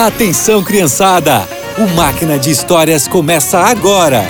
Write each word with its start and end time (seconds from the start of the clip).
Atenção, 0.00 0.62
criançada! 0.62 1.40
O 1.76 1.96
Máquina 1.96 2.38
de 2.38 2.52
Histórias 2.52 3.08
começa 3.08 3.58
agora! 3.58 4.22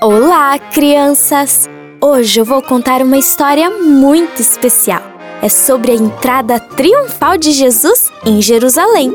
Olá, 0.00 0.58
crianças! 0.58 1.68
Hoje 2.00 2.40
eu 2.40 2.46
vou 2.46 2.62
contar 2.62 3.02
uma 3.02 3.18
história 3.18 3.68
muito 3.68 4.40
especial. 4.40 5.02
É 5.42 5.50
sobre 5.50 5.92
a 5.92 5.96
entrada 5.96 6.58
triunfal 6.58 7.36
de 7.36 7.52
Jesus 7.52 8.10
em 8.24 8.40
Jerusalém. 8.40 9.12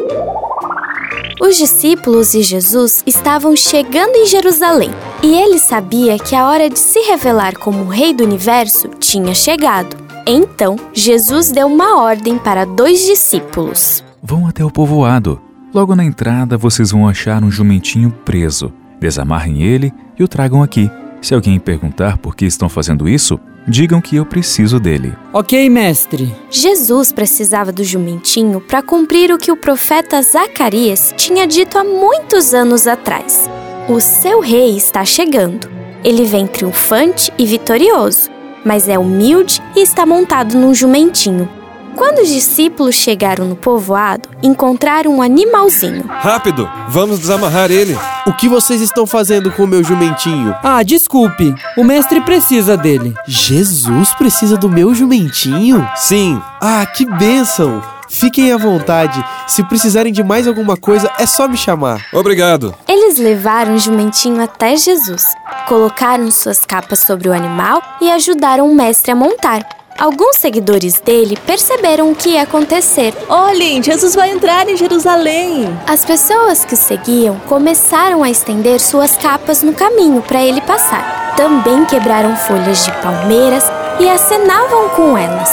Os 1.42 1.58
discípulos 1.58 2.36
e 2.36 2.44
Jesus 2.44 3.02
estavam 3.08 3.56
chegando 3.56 4.16
em 4.16 4.28
Jerusalém 4.28 4.92
e 5.24 5.34
ele 5.34 5.58
sabia 5.58 6.20
que 6.20 6.36
a 6.36 6.48
hora 6.48 6.70
de 6.70 6.78
se 6.78 7.00
revelar 7.00 7.58
como 7.58 7.86
o 7.86 7.88
Rei 7.88 8.14
do 8.14 8.24
Universo 8.24 8.88
tinha 9.00 9.34
chegado. 9.34 10.09
Então, 10.32 10.76
Jesus 10.94 11.52
deu 11.52 11.66
uma 11.66 12.00
ordem 12.00 12.38
para 12.38 12.64
dois 12.64 13.04
discípulos: 13.04 14.04
Vão 14.22 14.46
até 14.46 14.64
o 14.64 14.70
povoado. 14.70 15.42
Logo 15.74 15.96
na 15.96 16.06
entrada 16.06 16.56
vocês 16.56 16.92
vão 16.92 17.08
achar 17.08 17.44
um 17.44 17.50
jumentinho 17.50 18.12
preso. 18.24 18.72
Desamarrem 19.00 19.64
ele 19.64 19.92
e 20.20 20.24
o 20.24 20.28
tragam 20.28 20.62
aqui. 20.62 20.88
Se 21.20 21.34
alguém 21.34 21.60
perguntar 21.60 22.20
por 22.20 22.36
que 22.36 22.46
estão 22.46 22.70
fazendo 22.70 23.10
isso, 23.10 23.40
digam 23.68 24.00
que 24.00 24.18
eu 24.18 24.26
preciso 24.26 24.80
dele. 24.80 25.16
Ok, 25.34 25.68
mestre. 25.68 26.32
Jesus 26.52 27.12
precisava 27.12 27.72
do 27.72 27.84
jumentinho 27.84 28.62
para 28.62 28.84
cumprir 28.84 29.32
o 29.32 29.38
que 29.38 29.52
o 29.52 29.58
profeta 29.58 30.22
Zacarias 30.22 31.12
tinha 31.18 31.48
dito 31.48 31.76
há 31.76 31.84
muitos 31.84 32.54
anos 32.54 32.86
atrás. 32.86 33.50
O 33.88 34.00
seu 34.00 34.42
rei 34.42 34.78
está 34.78 35.04
chegando. 35.04 35.68
Ele 36.04 36.24
vem 36.24 36.46
triunfante 36.46 37.34
e 37.36 37.48
vitorioso, 37.48 38.30
mas 38.66 38.88
é 38.88 38.98
humilde 38.98 39.62
e 39.76 39.82
está 39.82 40.06
montado 40.06 40.58
num 40.58 40.74
jumentinho. 40.74 41.50
Quando 41.96 42.20
os 42.20 42.30
discípulos 42.30 42.96
chegaram 42.96 43.46
no 43.46 43.56
povoado, 43.56 44.30
encontraram 44.42 45.16
um 45.16 45.22
animalzinho. 45.22 46.06
Rápido, 46.08 46.70
vamos 46.88 47.20
desamarrar 47.20 47.72
ele. 47.72 47.98
O 48.26 48.32
que 48.32 48.48
vocês 48.48 48.80
estão 48.80 49.06
fazendo 49.06 49.52
com 49.52 49.64
o 49.64 49.68
meu 49.68 49.84
jumentinho? 49.84 50.56
Ah, 50.64 50.82
desculpe. 50.82 51.54
O 51.78 51.84
mestre 51.84 52.22
precisa 52.22 52.78
dele. 52.78 53.14
Jesus 53.28 54.14
precisa 54.14 54.56
do 54.56 54.70
meu 54.70 54.96
jumentinho? 54.96 55.86
Sim. 55.96 56.42
Ah, 56.62 56.86
que 56.86 57.06
bênção! 57.06 57.82
Fiquem 58.10 58.52
à 58.52 58.58
vontade. 58.58 59.24
Se 59.48 59.64
precisarem 59.64 60.12
de 60.12 60.24
mais 60.24 60.48
alguma 60.48 60.76
coisa, 60.76 61.12
é 61.20 61.26
só 61.28 61.48
me 61.48 61.56
chamar. 61.56 62.04
Obrigado. 62.12 62.74
Eles 63.10 63.18
levaram 63.18 63.74
o 63.74 63.80
jumentinho 63.80 64.40
até 64.40 64.78
Jesus, 64.78 65.24
colocaram 65.68 66.30
suas 66.30 66.64
capas 66.64 67.00
sobre 67.00 67.28
o 67.28 67.34
animal 67.34 67.82
e 68.00 68.12
ajudaram 68.12 68.70
o 68.70 68.76
mestre 68.76 69.12
a 69.12 69.16
montar. 69.16 69.68
Alguns 69.98 70.36
seguidores 70.36 71.02
dele 71.02 71.36
perceberam 71.44 72.12
o 72.12 72.16
que 72.16 72.30
ia 72.30 72.44
acontecer. 72.44 73.16
Olhem, 73.28 73.82
Jesus 73.82 74.14
vai 74.14 74.30
entrar 74.30 74.70
em 74.70 74.78
Jerusalém. 74.78 75.76
As 75.88 76.06
pessoas 76.06 76.64
que 76.64 76.76
o 76.76 76.78
seguiam 76.78 77.40
começaram 77.48 78.22
a 78.22 78.30
estender 78.30 78.80
suas 78.80 79.18
capas 79.18 79.64
no 79.64 79.74
caminho 79.74 80.22
para 80.22 80.44
ele 80.44 80.62
passar. 80.62 81.34
Também 81.36 81.86
quebraram 81.86 82.36
folhas 82.36 82.86
de 82.86 82.92
palmeiras 83.02 83.64
e 84.00 84.08
acenavam 84.08 84.90
com 84.90 85.18
elas. 85.18 85.50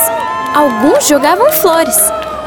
Alguns 0.55 1.09
jogavam 1.09 1.51
flores. 1.53 1.97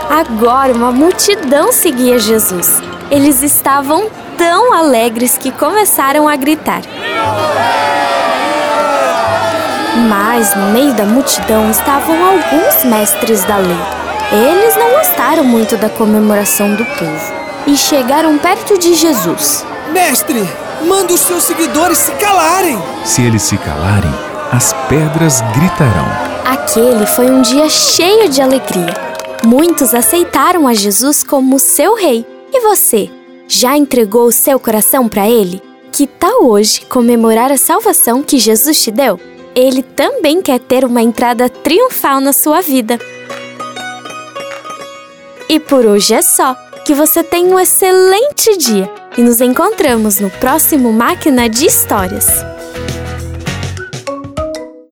Agora 0.08 0.72
uma 0.72 0.92
multidão 0.92 1.72
seguia 1.72 2.20
Jesus. 2.20 2.80
Eles 3.10 3.42
estavam 3.42 4.08
tão 4.40 4.73
alegres 4.73 5.38
que 5.38 5.52
começaram 5.52 6.26
a 6.26 6.36
gritar. 6.38 6.82
Mas 10.08 10.56
no 10.56 10.68
meio 10.68 10.94
da 10.94 11.04
multidão 11.04 11.70
estavam 11.70 12.16
alguns 12.23 12.86
mestres 12.86 13.44
da 13.44 13.58
lei. 13.58 13.78
Eles 14.32 14.78
não 14.78 14.92
gostaram 14.92 15.44
muito 15.44 15.76
da 15.76 15.90
comemoração 15.90 16.73
do 16.73 16.86
povo 16.86 17.34
e 17.67 17.76
chegaram 17.76 18.38
perto 18.38 18.80
de 18.80 18.94
Jesus. 18.94 19.66
Mestre, 19.92 20.48
manda 20.88 21.14
os 21.14 21.20
seus 21.20 21.44
seguidores 21.44 21.98
se 21.98 22.11
calarem. 22.14 22.82
Se 23.04 23.21
eles 23.21 23.42
se 23.42 23.58
calarem, 23.58 24.14
as 24.54 24.71
pedras 24.88 25.42
gritarão. 25.54 26.08
Aquele 26.45 27.06
foi 27.08 27.30
um 27.30 27.42
dia 27.42 27.70
cheio 27.70 28.30
de 28.30 28.42
alegria. 28.42 28.94
Muitos 29.44 29.94
aceitaram 29.94 30.66
a 30.66 30.73
Jesus 30.73 31.23
como 31.23 31.60
seu 31.60 31.94
rei. 31.95 32.26
E 32.54 32.61
você, 32.61 33.11
já 33.49 33.76
entregou 33.76 34.27
o 34.27 34.32
seu 34.32 34.60
coração 34.60 35.10
para 35.10 35.27
ele? 35.27 35.60
Que 35.92 36.05
tal 36.05 36.45
hoje 36.45 36.82
comemorar 36.82 37.52
a 37.52 37.58
salvação 37.58 38.21
que 38.21 38.37
Jesus 38.37 38.82
te 38.82 38.92
deu? 38.92 39.20
Ele 39.55 39.82
também 39.82 40.39
quer 40.39 40.60
ter 40.60 40.86
uma 40.86 41.02
entrada 41.02 41.49
triunfal 41.49 42.21
na 42.21 42.32
sua 42.32 42.61
vida. 42.61 42.99
E 45.49 45.59
por 45.59 45.86
hoje 45.86 46.14
é 46.14 46.21
só. 46.21 46.55
Que 46.86 46.93
você 46.93 47.23
tenha 47.23 47.54
um 47.54 47.59
excelente 47.59 48.55
dia 48.58 48.89
e 49.17 49.21
nos 49.21 49.42
encontramos 49.42 50.20
no 50.20 50.30
próximo 50.30 50.92
Máquina 50.93 51.48
de 51.48 51.65
Histórias. 51.65 52.27